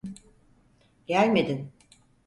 [1.07, 1.71] Gelmedin.